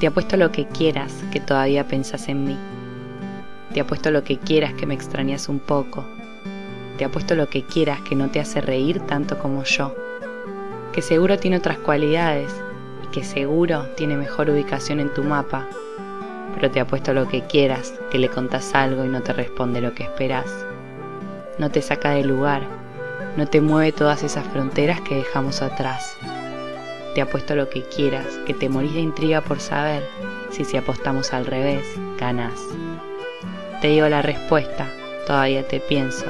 [0.00, 2.56] Te apuesto lo que quieras que todavía pensás en mí.
[3.74, 6.06] Te apuesto lo que quieras que me extrañas un poco.
[6.96, 9.96] Te apuesto lo que quieras que no te hace reír tanto como yo.
[10.92, 12.54] Que seguro tiene otras cualidades
[13.04, 15.66] y que seguro tiene mejor ubicación en tu mapa.
[16.54, 19.94] Pero te apuesto lo que quieras que le contás algo y no te responde lo
[19.94, 20.46] que esperas.
[21.58, 22.62] No te saca del lugar,
[23.36, 26.16] no te mueve todas esas fronteras que dejamos atrás
[27.14, 30.02] te apuesto lo que quieras, que te morís de intriga por saber
[30.50, 31.84] si si apostamos al revés,
[32.18, 32.60] ganás.
[33.80, 34.86] Te digo la respuesta,
[35.26, 36.26] todavía te pienso,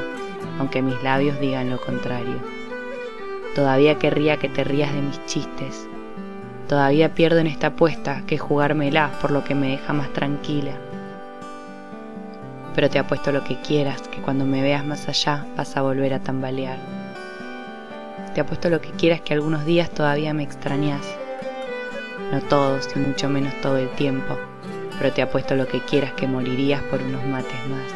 [0.58, 2.36] aunque mis labios digan lo contrario.
[3.54, 5.88] Todavía querría que te rías de mis chistes.
[6.68, 10.72] Todavía pierdo en esta apuesta que jugármela por lo que me deja más tranquila.
[12.74, 16.14] Pero te apuesto lo que quieras, que cuando me veas más allá vas a volver
[16.14, 16.97] a tambalear.
[18.38, 21.02] Te apuesto lo que quieras que algunos días todavía me extrañas.
[22.30, 24.38] No todos y mucho menos todo el tiempo,
[24.96, 27.90] pero te apuesto lo que quieras que morirías por unos mates más.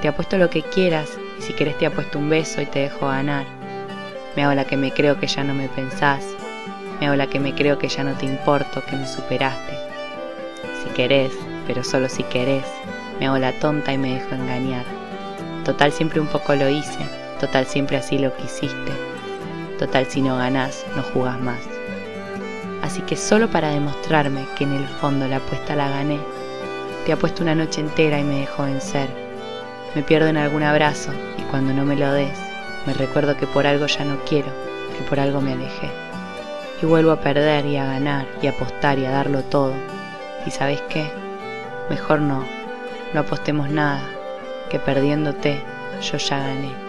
[0.00, 3.08] Te apuesto lo que quieras y si querés te apuesto un beso y te dejo
[3.08, 3.44] ganar.
[4.36, 6.24] Me hago la que me creo que ya no me pensás.
[6.98, 9.74] Me hago la que me creo que ya no te importo, que me superaste.
[10.82, 11.34] Si querés,
[11.66, 12.64] pero solo si querés,
[13.20, 14.86] me hago la tonta y me dejo engañar.
[15.62, 17.04] Total siempre un poco lo hice,
[17.38, 19.15] total siempre así lo quisiste.
[19.78, 21.60] Total, si no ganás, no jugás más.
[22.82, 26.18] Así que solo para demostrarme que en el fondo la apuesta la gané,
[27.04, 29.08] te apuesto una noche entera y me dejo vencer.
[29.94, 32.38] Me pierdo en algún abrazo y cuando no me lo des,
[32.86, 34.48] me recuerdo que por algo ya no quiero,
[34.96, 35.90] que por algo me alejé.
[36.80, 39.74] Y vuelvo a perder y a ganar y a apostar y a darlo todo.
[40.46, 41.10] Y sabes qué?
[41.90, 42.46] Mejor no,
[43.12, 44.02] no apostemos nada,
[44.70, 45.62] que perdiéndote
[46.00, 46.85] yo ya gané.